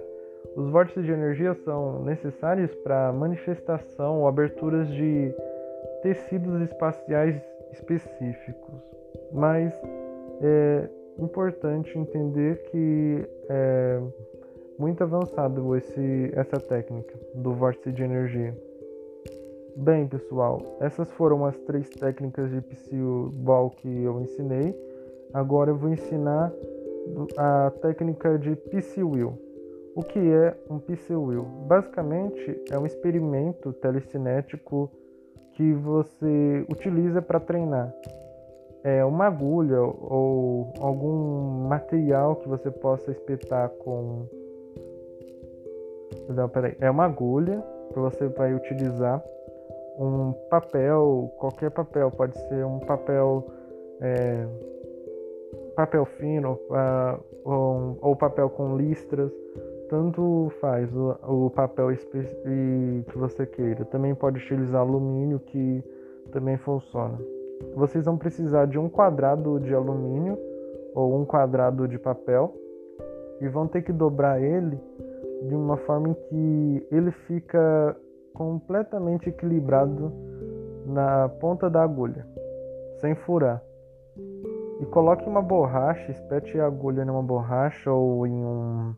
[0.56, 5.34] Os vórtices de energia são necessários para manifestação ou aberturas de
[6.04, 7.42] tecidos espaciais
[7.72, 8.76] específicos,
[9.32, 9.74] mas
[10.42, 10.88] é
[11.18, 14.00] importante entender que é
[14.78, 18.56] muito avançado esse, essa técnica do vórtice de energia.
[19.76, 24.76] Bem, pessoal, essas foram as três técnicas de Psy-Ball que eu ensinei.
[25.34, 26.54] Agora eu vou ensinar
[27.36, 29.34] a técnica de Psy-Will.
[29.96, 31.44] O que é um Psy-Will?
[31.68, 34.92] Basicamente, é um experimento telecinético
[35.54, 37.92] que você utiliza para treinar.
[38.84, 44.28] É uma agulha ou algum material que você possa espetar com.
[46.30, 46.76] Não, peraí.
[46.80, 49.24] É uma agulha que você vai utilizar
[49.98, 53.46] um papel, qualquer papel, pode ser um papel
[54.02, 54.46] é,
[55.76, 59.32] papel fino uh, ou, ou, papel com listras,
[59.90, 63.86] tanto faz o, o papel que você queira.
[63.86, 65.84] Também pode utilizar alumínio que
[66.32, 67.18] também funciona.
[67.76, 70.38] Vocês vão precisar de um quadrado de alumínio
[70.94, 72.54] ou um quadrado de papel
[73.42, 74.80] e vão ter que dobrar ele
[75.48, 77.96] de uma forma em que ele fica
[78.34, 80.12] completamente equilibrado
[80.86, 82.26] na ponta da agulha,
[83.00, 83.62] sem furar.
[84.80, 88.94] E coloque uma borracha, espete a agulha numa borracha ou em um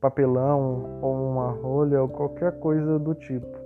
[0.00, 3.56] papelão ou uma rolha ou qualquer coisa do tipo.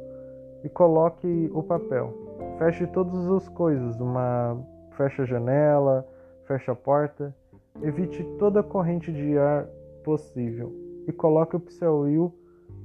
[0.62, 2.12] E coloque o papel.
[2.59, 4.57] Feche todas as coisas, uma
[4.97, 6.07] fecha a janela,
[6.47, 7.34] fecha a porta
[7.80, 9.66] evite toda corrente de ar
[10.05, 10.72] possível
[11.07, 11.62] e coloque o
[12.01, 12.34] Wheel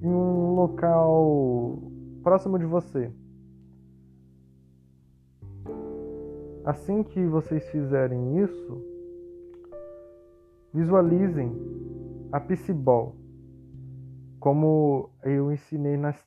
[0.02, 1.80] em um local
[2.28, 3.10] próximo de você.
[6.66, 8.84] Assim que vocês fizerem isso,
[10.74, 11.54] visualizem
[12.34, 13.16] a Pissiball,
[14.42, 16.22] como eu ensinei nas,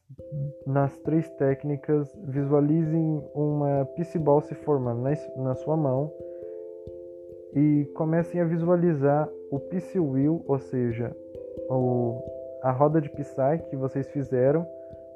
[0.67, 6.11] nas três técnicas, visualizem uma Pissiball se formando na, na sua mão
[7.55, 11.15] e comecem a visualizar o Pissy Wheel, ou seja,
[11.69, 12.23] o,
[12.63, 14.67] a roda de Psy que vocês fizeram,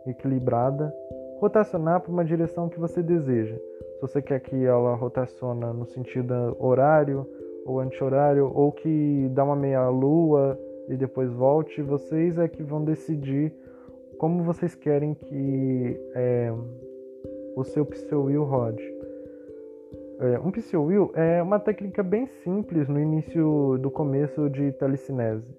[0.06, 0.94] equilibrada,
[1.38, 3.56] rotacionar para uma direção que você deseja.
[3.56, 7.26] Se você quer que ela rotaciona no sentido horário
[7.64, 13.52] ou anti-horário, ou que dá uma meia-lua e depois volte, vocês é que vão decidir
[14.18, 16.52] como vocês querem que é,
[17.56, 17.86] o seu
[18.24, 18.82] wheel rode.
[20.20, 25.52] É, um wheel é uma técnica bem simples no início do começo de telecinese.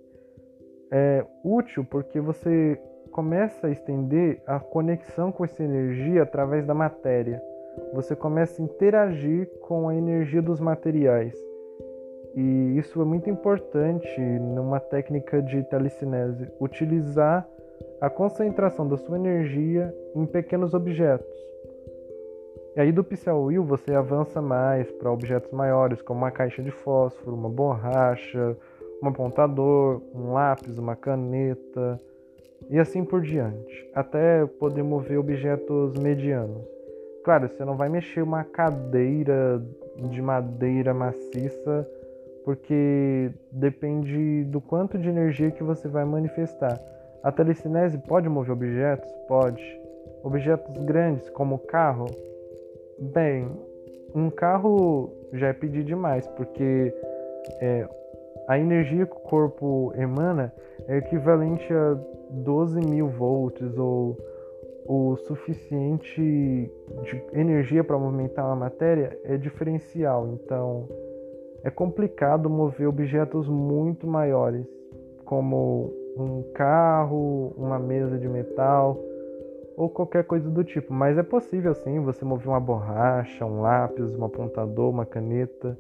[0.89, 2.79] É útil porque você
[3.16, 7.41] começa a estender a conexão com essa energia através da matéria.
[7.93, 11.34] Você começa a interagir com a energia dos materiais.
[12.36, 17.47] E isso é muito importante numa técnica de telecinese, utilizar
[18.01, 21.39] a concentração da sua energia em pequenos objetos.
[22.76, 26.72] E aí do Pixel Wheel você avança mais para objetos maiores, como uma caixa de
[26.72, 28.57] fósforo, uma borracha,
[29.01, 31.97] um apontador, um lápis, uma caneta,
[32.70, 36.63] e assim por diante, até poder mover objetos medianos.
[37.24, 39.61] Claro, você não vai mexer uma cadeira
[40.11, 41.88] de madeira maciça,
[42.43, 46.80] porque depende do quanto de energia que você vai manifestar.
[47.24, 49.11] A telecinese pode mover objetos?
[49.28, 49.63] Pode.
[50.24, 52.05] Objetos grandes, como carro?
[52.99, 53.49] Bem,
[54.13, 56.93] um carro já é pedir demais, porque
[57.59, 57.88] é,
[58.47, 60.53] a energia que o corpo emana
[60.88, 61.97] é equivalente a
[62.43, 64.17] 12 mil volts ou
[64.88, 70.27] o suficiente de energia para movimentar uma matéria é diferencial.
[70.33, 70.88] Então
[71.63, 74.67] é complicado mover objetos muito maiores,
[75.25, 78.97] como um carro, uma mesa de metal
[79.75, 80.93] ou qualquer coisa do tipo.
[80.93, 85.77] Mas é possível sim você mover uma borracha, um lápis, um apontador, uma caneta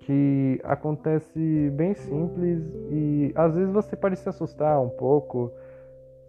[0.00, 5.50] que acontece bem simples e às vezes você pode se assustar um pouco.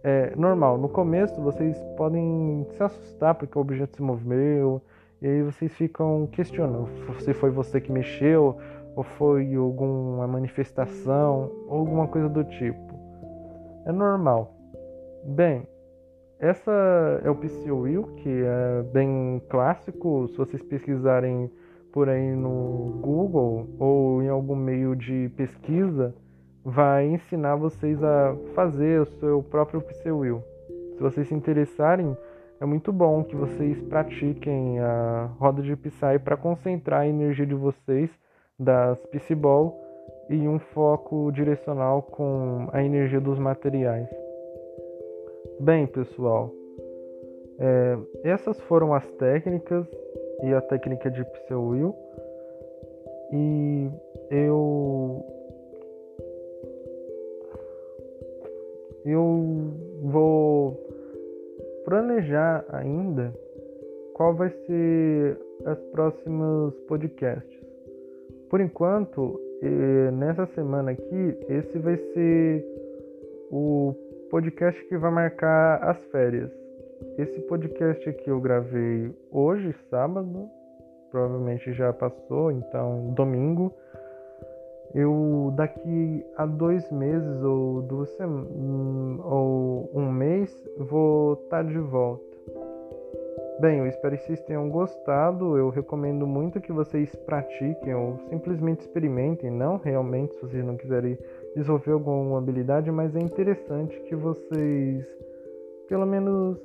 [0.06, 4.82] É normal, no começo vocês podem se assustar porque o objeto se moveu
[5.22, 6.86] e aí vocês ficam questionando
[7.20, 8.58] se foi você que mexeu
[8.94, 12.94] ou foi alguma manifestação ou alguma coisa do tipo.
[13.86, 14.54] É normal.
[15.24, 15.66] Bem,
[16.38, 16.70] essa
[17.24, 20.28] é o PC Will, que é bem clássico.
[20.28, 21.50] Se vocês pesquisarem
[21.90, 26.14] por aí no Google ou em algum meio de pesquisa
[26.64, 30.42] vai ensinar vocês a fazer o seu próprio Pseuil.
[30.94, 32.16] Se vocês se interessarem,
[32.60, 37.54] é muito bom que vocês pratiquem a roda de Psy para concentrar a energia de
[37.54, 38.10] vocês
[38.58, 39.78] das Psyball
[40.30, 44.08] e um foco direcional com a energia dos materiais.
[45.60, 46.50] Bem, pessoal,
[47.58, 49.86] é, essas foram as técnicas
[50.42, 51.94] e a técnica de Will.
[53.32, 53.90] E
[54.30, 55.24] eu
[59.04, 60.78] eu vou
[61.84, 63.32] planejar ainda
[64.14, 67.64] qual vai ser as próximas podcasts.
[68.48, 69.40] Por enquanto,
[70.12, 72.64] nessa semana aqui, esse vai ser
[73.50, 73.94] o
[74.30, 76.50] podcast que vai marcar as férias.
[77.18, 80.48] Esse podcast aqui eu gravei hoje, sábado,
[81.10, 83.72] provavelmente já passou, então domingo.
[84.94, 88.48] Eu daqui a dois meses ou duas semanas
[89.24, 92.34] ou um mês vou estar tá de volta.
[93.60, 95.56] Bem, eu espero que vocês tenham gostado.
[95.56, 101.18] Eu recomendo muito que vocês pratiquem ou simplesmente experimentem, não realmente se vocês não quiserem
[101.54, 105.06] desenvolver alguma habilidade, mas é interessante que vocês
[105.88, 106.58] pelo menos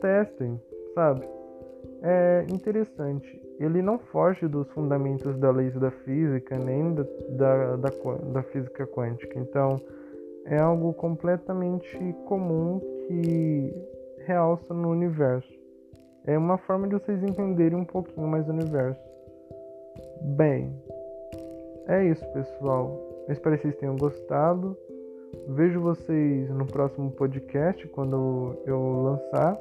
[0.00, 0.60] testem,
[0.94, 1.26] sabe?
[2.02, 3.41] É interessante.
[3.64, 7.90] Ele não foge dos fundamentos da lei da física, nem da, da, da,
[8.32, 9.38] da física quântica.
[9.38, 9.80] Então,
[10.46, 13.74] é algo completamente comum que
[14.26, 15.52] realça no universo.
[16.24, 19.00] É uma forma de vocês entenderem um pouquinho mais o universo.
[20.36, 20.72] Bem,
[21.88, 22.96] é isso, pessoal.
[23.26, 24.76] Eu espero que vocês tenham gostado.
[25.48, 29.58] Vejo vocês no próximo podcast quando eu lançar.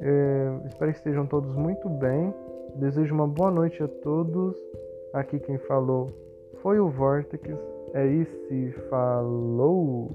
[0.00, 2.34] É, espero que estejam todos muito bem.
[2.76, 4.56] Desejo uma boa noite a todos.
[5.12, 6.10] Aqui quem falou
[6.62, 7.58] foi o Vortex.
[7.94, 10.10] É isso, falou!